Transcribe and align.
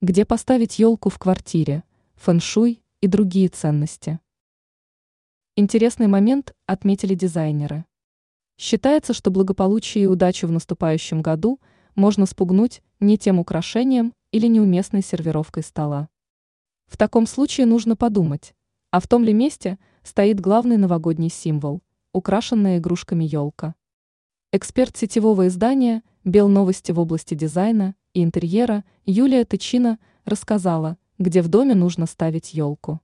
Где 0.00 0.24
поставить 0.24 0.78
елку 0.78 1.10
в 1.10 1.18
квартире, 1.18 1.82
фэншуй 2.14 2.80
и 3.00 3.08
другие 3.08 3.48
ценности. 3.48 4.20
Интересный 5.56 6.06
момент 6.06 6.54
отметили 6.66 7.16
дизайнеры. 7.16 7.84
Считается, 8.56 9.12
что 9.12 9.32
благополучие 9.32 10.04
и 10.04 10.06
удачу 10.06 10.46
в 10.46 10.52
наступающем 10.52 11.20
году 11.20 11.58
можно 11.96 12.26
спугнуть 12.26 12.80
не 13.00 13.18
тем 13.18 13.40
украшением 13.40 14.14
или 14.30 14.46
неуместной 14.46 15.02
сервировкой 15.02 15.64
стола. 15.64 16.08
В 16.86 16.96
таком 16.96 17.26
случае 17.26 17.66
нужно 17.66 17.96
подумать, 17.96 18.54
а 18.92 19.00
в 19.00 19.08
том 19.08 19.24
ли 19.24 19.32
месте 19.32 19.80
стоит 20.04 20.38
главный 20.38 20.76
новогодний 20.76 21.28
символ– 21.28 21.82
украшенная 22.12 22.78
игрушками 22.78 23.24
елка. 23.24 23.74
Эксперт 24.52 24.96
сетевого 24.96 25.48
издания 25.48 26.04
«Белновости» 26.22 26.92
в 26.92 27.00
области 27.00 27.34
дизайна 27.34 27.96
и 28.18 28.24
интерьера 28.24 28.84
Юлия 29.06 29.44
Тычина 29.44 29.98
рассказала, 30.24 30.98
где 31.18 31.40
в 31.40 31.48
доме 31.48 31.74
нужно 31.74 32.06
ставить 32.06 32.52
елку. 32.52 33.00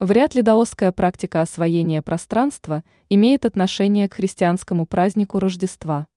Вряд 0.00 0.34
ли 0.34 0.42
даосская 0.42 0.90
практика 0.90 1.40
освоения 1.40 2.02
пространства 2.02 2.82
имеет 3.08 3.44
отношение 3.44 4.08
к 4.08 4.14
христианскому 4.14 4.86
празднику 4.86 5.38
Рождества. 5.38 6.08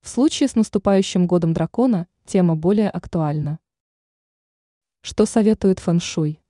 В 0.00 0.08
случае 0.08 0.48
с 0.48 0.54
наступающим 0.54 1.26
годом 1.26 1.52
дракона 1.52 2.06
тема 2.24 2.56
более 2.56 2.88
актуальна. 2.88 3.58
Что 5.02 5.26
советует 5.26 5.78
фэншуй? 5.78 6.40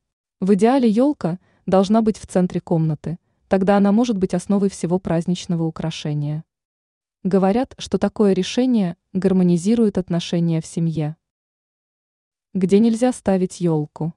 В 0.41 0.55
идеале 0.55 0.89
елка 0.89 1.41
должна 1.67 2.01
быть 2.01 2.19
в 2.19 2.27
центре 2.27 2.61
комнаты, 2.61 3.19
тогда 3.49 3.77
она 3.77 3.91
может 3.91 4.17
быть 4.17 4.35
основой 4.35 4.69
всего 4.71 5.01
праздничного 5.01 5.65
украшения. 5.65 6.45
Говорят, 7.25 7.75
что 7.79 7.99
такое 7.99 8.35
решение 8.35 8.97
гармонизирует 9.19 9.99
отношения 9.99 10.61
в 10.61 10.67
семье. 10.67 11.17
Где 12.55 12.79
нельзя 12.79 13.13
ставить 13.13 13.61
елку? 13.61 14.15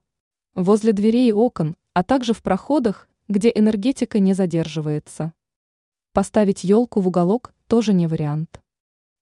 Возле 0.54 0.92
дверей 0.92 1.28
и 1.28 1.32
окон, 1.32 1.76
а 1.92 2.02
также 2.02 2.32
в 2.32 2.42
проходах, 2.42 3.08
где 3.28 3.52
энергетика 3.54 4.18
не 4.18 4.32
задерживается. 4.32 5.34
Поставить 6.12 6.64
елку 6.64 7.00
в 7.00 7.08
уголок 7.08 7.54
тоже 7.66 7.92
не 7.92 8.06
вариант. 8.06 8.62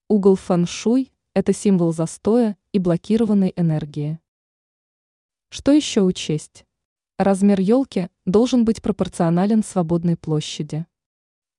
Угол 0.09 0.35
фэн-шуй– 0.35 1.11
это 1.33 1.53
символ 1.53 1.93
застоя 1.93 2.57
и 2.73 2.79
блокированной 2.79 3.53
энергии. 3.55 4.19
Что 5.49 5.71
еще 5.71 6.01
учесть? 6.01 6.65
Размер 7.17 7.59
елки 7.59 8.09
должен 8.25 8.65
быть 8.65 8.81
пропорционален 8.81 9.63
свободной 9.63 10.17
площади. 10.17 10.85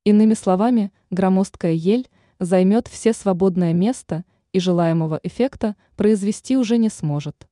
Иными 0.05 0.35
словами, 0.35 0.93
громоздкая 1.11 1.73
ель 1.73 2.09
займет 2.45 2.89
все 2.89 3.13
свободное 3.13 3.73
место 3.73 4.25
и 4.53 4.61
желаемого 4.61 5.21
эффекта 5.23 5.77
произвести 5.97 6.57
уже 6.57 6.77
не 6.77 6.89
сможет. 6.89 7.49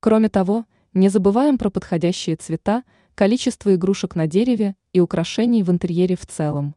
Кроме 0.00 0.28
того, 0.28 0.64
не 0.92 1.08
забываем 1.08 1.58
про 1.58 1.70
подходящие 1.70 2.36
цвета, 2.36 2.82
количество 3.14 3.74
игрушек 3.74 4.16
на 4.16 4.26
дереве 4.26 4.74
и 4.92 5.00
украшений 5.00 5.62
в 5.62 5.70
интерьере 5.70 6.16
в 6.16 6.26
целом. 6.26 6.74